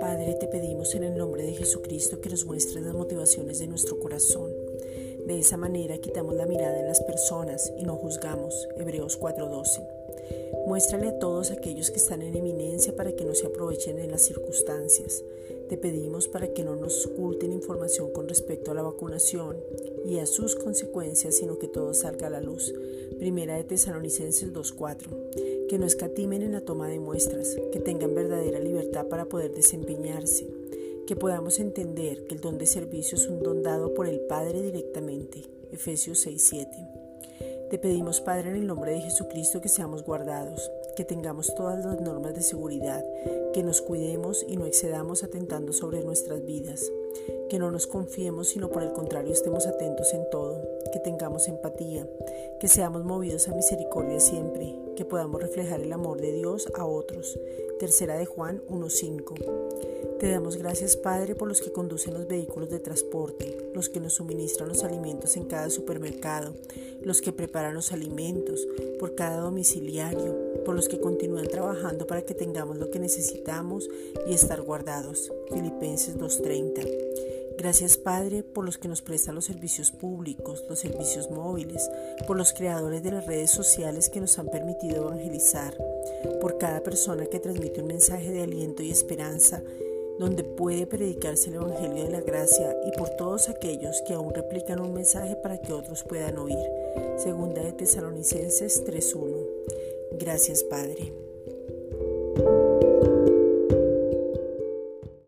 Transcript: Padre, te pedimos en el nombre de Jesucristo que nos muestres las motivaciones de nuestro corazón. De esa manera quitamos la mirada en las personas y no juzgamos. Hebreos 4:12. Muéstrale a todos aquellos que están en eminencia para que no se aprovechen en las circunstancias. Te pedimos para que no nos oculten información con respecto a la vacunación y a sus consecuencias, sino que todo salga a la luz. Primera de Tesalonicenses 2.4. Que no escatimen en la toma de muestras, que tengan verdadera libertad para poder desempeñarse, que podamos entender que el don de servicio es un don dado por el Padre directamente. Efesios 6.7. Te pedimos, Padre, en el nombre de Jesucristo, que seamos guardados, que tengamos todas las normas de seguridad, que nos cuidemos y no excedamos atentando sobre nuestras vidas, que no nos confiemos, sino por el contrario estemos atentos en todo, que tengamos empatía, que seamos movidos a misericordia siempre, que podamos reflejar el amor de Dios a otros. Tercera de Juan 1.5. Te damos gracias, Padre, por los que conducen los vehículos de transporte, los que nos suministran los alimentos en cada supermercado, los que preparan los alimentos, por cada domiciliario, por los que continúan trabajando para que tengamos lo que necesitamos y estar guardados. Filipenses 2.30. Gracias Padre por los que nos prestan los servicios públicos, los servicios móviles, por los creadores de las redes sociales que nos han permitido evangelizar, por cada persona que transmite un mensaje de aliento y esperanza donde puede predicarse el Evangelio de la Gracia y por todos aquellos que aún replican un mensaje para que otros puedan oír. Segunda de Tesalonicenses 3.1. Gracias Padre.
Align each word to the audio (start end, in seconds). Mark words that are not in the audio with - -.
Padre, 0.00 0.34
te 0.38 0.46
pedimos 0.46 0.94
en 0.94 1.02
el 1.04 1.16
nombre 1.16 1.42
de 1.42 1.54
Jesucristo 1.54 2.20
que 2.20 2.28
nos 2.28 2.44
muestres 2.44 2.84
las 2.84 2.94
motivaciones 2.94 3.58
de 3.58 3.66
nuestro 3.66 3.98
corazón. 3.98 4.52
De 5.26 5.38
esa 5.38 5.56
manera 5.56 5.98
quitamos 5.98 6.36
la 6.36 6.46
mirada 6.46 6.78
en 6.78 6.86
las 6.86 7.00
personas 7.00 7.72
y 7.76 7.84
no 7.84 7.96
juzgamos. 7.96 8.68
Hebreos 8.76 9.18
4:12. 9.18 9.99
Muéstrale 10.66 11.08
a 11.08 11.18
todos 11.18 11.50
aquellos 11.50 11.90
que 11.90 11.96
están 11.96 12.22
en 12.22 12.36
eminencia 12.36 12.94
para 12.94 13.12
que 13.12 13.24
no 13.24 13.34
se 13.34 13.46
aprovechen 13.46 13.98
en 13.98 14.10
las 14.10 14.22
circunstancias. 14.22 15.24
Te 15.68 15.76
pedimos 15.76 16.28
para 16.28 16.52
que 16.52 16.64
no 16.64 16.76
nos 16.76 17.06
oculten 17.06 17.52
información 17.52 18.12
con 18.12 18.28
respecto 18.28 18.70
a 18.70 18.74
la 18.74 18.82
vacunación 18.82 19.56
y 20.04 20.18
a 20.18 20.26
sus 20.26 20.56
consecuencias, 20.56 21.36
sino 21.36 21.58
que 21.58 21.68
todo 21.68 21.94
salga 21.94 22.28
a 22.28 22.30
la 22.30 22.40
luz. 22.40 22.72
Primera 23.18 23.56
de 23.56 23.64
Tesalonicenses 23.64 24.52
2.4. 24.52 25.66
Que 25.68 25.78
no 25.78 25.86
escatimen 25.86 26.42
en 26.42 26.52
la 26.52 26.60
toma 26.60 26.88
de 26.88 26.98
muestras, 26.98 27.56
que 27.72 27.80
tengan 27.80 28.14
verdadera 28.14 28.58
libertad 28.58 29.06
para 29.06 29.26
poder 29.26 29.52
desempeñarse, 29.54 30.46
que 31.06 31.16
podamos 31.16 31.60
entender 31.60 32.24
que 32.24 32.34
el 32.34 32.40
don 32.40 32.58
de 32.58 32.66
servicio 32.66 33.16
es 33.16 33.26
un 33.26 33.42
don 33.42 33.62
dado 33.62 33.94
por 33.94 34.06
el 34.06 34.20
Padre 34.20 34.62
directamente. 34.62 35.42
Efesios 35.72 36.26
6.7. 36.26 36.89
Te 37.70 37.78
pedimos, 37.78 38.20
Padre, 38.20 38.50
en 38.50 38.56
el 38.56 38.66
nombre 38.66 38.90
de 38.90 39.00
Jesucristo, 39.00 39.60
que 39.60 39.68
seamos 39.68 40.02
guardados, 40.04 40.72
que 40.96 41.04
tengamos 41.04 41.54
todas 41.54 41.84
las 41.84 42.00
normas 42.00 42.34
de 42.34 42.42
seguridad, 42.42 43.04
que 43.54 43.62
nos 43.62 43.80
cuidemos 43.80 44.44
y 44.48 44.56
no 44.56 44.66
excedamos 44.66 45.22
atentando 45.22 45.72
sobre 45.72 46.02
nuestras 46.02 46.44
vidas, 46.44 46.90
que 47.48 47.60
no 47.60 47.70
nos 47.70 47.86
confiemos, 47.86 48.48
sino 48.48 48.70
por 48.70 48.82
el 48.82 48.92
contrario 48.92 49.32
estemos 49.32 49.68
atentos 49.68 50.12
en 50.14 50.28
todo, 50.30 50.60
que 50.92 50.98
tengamos 50.98 51.46
empatía, 51.46 52.08
que 52.58 52.66
seamos 52.66 53.04
movidos 53.04 53.46
a 53.46 53.54
misericordia 53.54 54.18
siempre, 54.18 54.76
que 54.96 55.04
podamos 55.04 55.40
reflejar 55.40 55.80
el 55.80 55.92
amor 55.92 56.20
de 56.20 56.32
Dios 56.32 56.66
a 56.74 56.84
otros. 56.84 57.38
Tercera 57.78 58.18
de 58.18 58.26
Juan 58.26 58.62
1.5. 58.68 59.99
Te 60.20 60.30
damos 60.30 60.58
gracias, 60.58 60.98
Padre, 60.98 61.34
por 61.34 61.48
los 61.48 61.62
que 61.62 61.72
conducen 61.72 62.12
los 62.12 62.28
vehículos 62.28 62.68
de 62.68 62.78
transporte, 62.78 63.56
los 63.74 63.88
que 63.88 64.00
nos 64.00 64.12
suministran 64.12 64.68
los 64.68 64.84
alimentos 64.84 65.34
en 65.38 65.44
cada 65.44 65.70
supermercado, 65.70 66.54
los 67.02 67.22
que 67.22 67.32
preparan 67.32 67.72
los 67.72 67.90
alimentos, 67.90 68.68
por 68.98 69.14
cada 69.14 69.38
domiciliario, 69.38 70.36
por 70.66 70.74
los 70.74 70.90
que 70.90 71.00
continúan 71.00 71.48
trabajando 71.48 72.06
para 72.06 72.20
que 72.20 72.34
tengamos 72.34 72.76
lo 72.76 72.90
que 72.90 72.98
necesitamos 72.98 73.88
y 74.26 74.34
estar 74.34 74.60
guardados. 74.60 75.32
Filipenses 75.54 76.18
2.30. 76.18 77.56
Gracias 77.56 77.96
Padre 77.96 78.42
por 78.42 78.66
los 78.66 78.76
que 78.76 78.88
nos 78.88 79.00
prestan 79.00 79.36
los 79.36 79.46
servicios 79.46 79.90
públicos, 79.90 80.64
los 80.68 80.80
servicios 80.80 81.30
móviles, 81.30 81.90
por 82.26 82.36
los 82.36 82.52
creadores 82.52 83.02
de 83.02 83.12
las 83.12 83.26
redes 83.26 83.50
sociales 83.50 84.10
que 84.10 84.20
nos 84.20 84.38
han 84.38 84.48
permitido 84.48 84.96
evangelizar, 84.96 85.74
por 86.42 86.58
cada 86.58 86.82
persona 86.82 87.24
que 87.24 87.40
transmite 87.40 87.80
un 87.80 87.88
mensaje 87.88 88.30
de 88.30 88.42
aliento 88.42 88.82
y 88.82 88.90
esperanza 88.90 89.62
donde 90.20 90.44
puede 90.44 90.86
predicarse 90.86 91.48
el 91.48 91.56
Evangelio 91.56 92.04
de 92.04 92.10
la 92.10 92.20
Gracia 92.20 92.76
y 92.86 92.96
por 92.98 93.08
todos 93.16 93.48
aquellos 93.48 94.02
que 94.06 94.12
aún 94.12 94.34
replican 94.34 94.78
un 94.78 94.92
mensaje 94.92 95.34
para 95.34 95.56
que 95.56 95.72
otros 95.72 96.04
puedan 96.04 96.36
oír. 96.36 96.58
Segunda 97.16 97.62
de 97.62 97.72
Tesalonicenses 97.72 98.84
3.1. 98.84 100.18
Gracias 100.18 100.62
Padre. 100.62 101.29